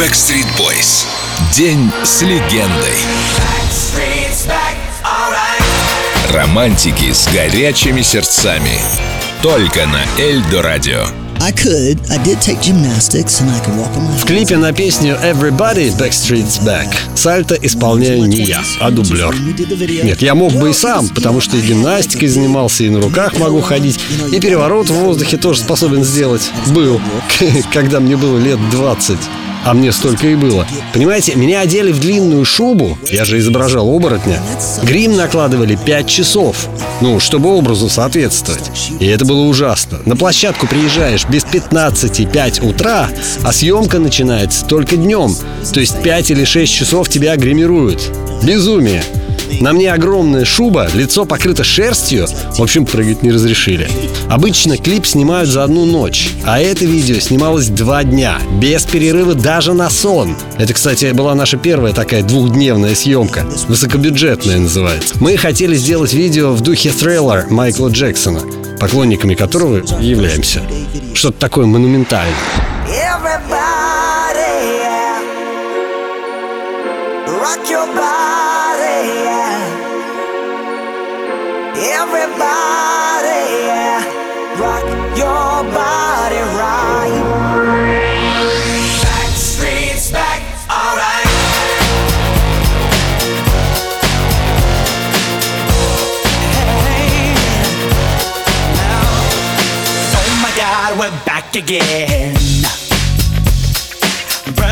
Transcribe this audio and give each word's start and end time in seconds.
Backstreet 0.00 0.46
Boys. 0.58 1.04
День 1.54 1.90
с 2.04 2.22
легендой. 2.22 2.96
Романтики 6.32 7.12
с 7.12 7.28
горячими 7.28 8.00
сердцами. 8.00 8.80
Только 9.42 9.80
на 9.86 10.00
Эльдо 10.18 10.62
Радио. 10.62 11.04
В 14.18 14.24
клипе 14.24 14.56
на 14.56 14.72
песню 14.72 15.18
Everybody 15.22 15.94
Backstreet's 15.98 16.64
Back 16.64 16.88
сальто 17.14 17.54
исполняю 17.56 18.24
не 18.24 18.44
я, 18.44 18.62
а 18.80 18.90
дублер. 18.90 19.34
Нет, 20.02 20.22
я 20.22 20.34
мог 20.34 20.54
бы 20.54 20.70
и 20.70 20.72
сам, 20.72 21.10
потому 21.10 21.42
что 21.42 21.58
и 21.58 21.60
гимнастикой 21.60 22.28
занимался, 22.28 22.84
и 22.84 22.88
на 22.88 23.02
руках 23.02 23.38
могу 23.38 23.60
ходить, 23.60 24.00
и 24.32 24.40
переворот 24.40 24.88
в 24.88 24.94
воздухе 24.94 25.36
тоже 25.36 25.60
способен 25.60 26.04
сделать. 26.04 26.50
Был, 26.68 27.02
когда 27.74 28.00
мне 28.00 28.16
было 28.16 28.38
лет 28.38 28.58
20 28.70 29.18
а 29.64 29.74
мне 29.74 29.92
столько 29.92 30.26
и 30.26 30.34
было. 30.34 30.66
Понимаете, 30.92 31.34
меня 31.34 31.60
одели 31.60 31.92
в 31.92 32.00
длинную 32.00 32.44
шубу, 32.44 32.98
я 33.10 33.24
же 33.24 33.38
изображал 33.38 33.88
оборотня. 33.88 34.40
Грим 34.82 35.16
накладывали 35.16 35.76
5 35.76 36.06
часов, 36.06 36.68
ну, 37.00 37.20
чтобы 37.20 37.50
образу 37.50 37.88
соответствовать. 37.88 38.70
И 38.98 39.06
это 39.06 39.24
было 39.24 39.42
ужасно. 39.42 39.98
На 40.06 40.16
площадку 40.16 40.66
приезжаешь 40.66 41.26
без 41.26 41.44
15-5 41.44 42.68
утра, 42.68 43.08
а 43.42 43.52
съемка 43.52 43.98
начинается 43.98 44.64
только 44.64 44.96
днем. 44.96 45.34
То 45.72 45.80
есть 45.80 46.02
5 46.02 46.30
или 46.30 46.44
6 46.44 46.72
часов 46.72 47.08
тебя 47.08 47.36
гримируют. 47.36 48.00
Безумие. 48.42 49.02
На 49.60 49.72
мне 49.72 49.92
огромная 49.92 50.44
шуба, 50.44 50.88
лицо 50.94 51.24
покрыто 51.24 51.64
шерстью. 51.64 52.26
В 52.56 52.62
общем, 52.62 52.86
прыгать 52.86 53.22
не 53.22 53.30
разрешили. 53.30 53.88
Обычно 54.28 54.78
клип 54.78 55.06
снимают 55.06 55.48
за 55.48 55.64
одну 55.64 55.84
ночь, 55.84 56.30
а 56.44 56.60
это 56.60 56.84
видео 56.84 57.18
снималось 57.18 57.68
два 57.68 58.04
дня, 58.04 58.38
без 58.60 58.84
перерыва 58.84 59.34
даже 59.34 59.72
на 59.72 59.90
сон. 59.90 60.36
Это, 60.58 60.72
кстати, 60.72 61.12
была 61.12 61.34
наша 61.34 61.56
первая 61.56 61.92
такая 61.92 62.22
двухдневная 62.22 62.94
съемка. 62.94 63.44
Высокобюджетная 63.68 64.58
называется. 64.58 65.16
Мы 65.20 65.36
хотели 65.36 65.74
сделать 65.74 66.12
видео 66.12 66.52
в 66.52 66.60
духе 66.60 66.90
триллер 66.90 67.46
Майкла 67.50 67.88
Джексона, 67.88 68.40
поклонниками 68.78 69.34
которого 69.34 69.82
являемся. 70.00 70.62
Что-то 71.14 71.38
такое 71.38 71.66
монументальное. 71.66 72.34
rock 77.40 77.70
your 77.70 77.86
body, 77.94 78.49
Everybody. 81.82 83.40
Rock 84.60 84.84
your 85.16 85.64
body 85.72 86.42
right. 86.60 87.22
Backstreet's 89.00 90.10
back, 90.12 90.42
alright. 90.68 91.26
Hey. 96.84 97.34
Oh 100.14 100.40
my 100.42 100.52
God, 100.56 100.98
we're 100.98 101.24
back 101.24 101.56
again 101.56 102.36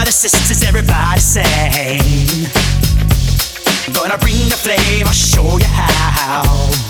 brothers, 0.00 0.14
sisters, 0.14 0.62
everybody 0.62 1.20
sing. 1.20 1.44
Gonna 3.92 4.18
bring 4.18 4.48
the 4.48 4.56
flame, 4.56 5.06
I'll 5.06 5.12
show 5.12 5.58
you 5.58 5.64
how. 5.64 6.89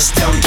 just 0.00 0.16
tell 0.16 0.32
me 0.32 0.39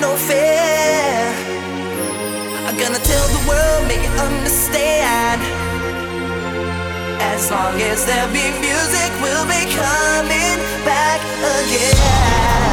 no 0.00 0.14
fear. 0.16 1.34
I'm 2.66 2.76
gonna 2.76 3.02
tell 3.02 3.26
the 3.36 3.42
world, 3.48 3.88
make 3.88 4.00
it 4.00 4.20
understand. 4.20 5.40
As 7.20 7.50
long 7.50 7.74
as 7.80 8.06
there 8.06 8.28
be 8.28 8.46
music, 8.60 9.10
we'll 9.22 9.46
be 9.46 9.62
coming 9.74 10.58
back 10.84 11.20
again. 11.58 12.67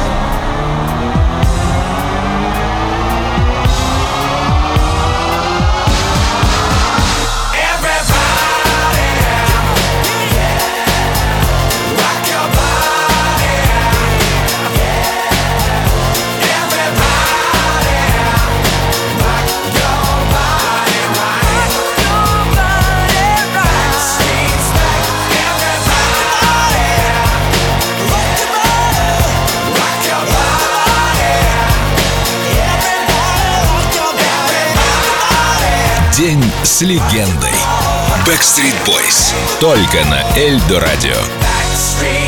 День 36.16 36.42
с 36.62 36.80
легендой. 36.80 37.52
Backstreet 38.26 38.74
Boys. 38.86 39.34
Только 39.60 40.02
на 40.06 40.24
Эльдо 40.34 40.80
Радио. 40.80 41.12
Backstreet's 41.12 42.00
back. 42.00 42.25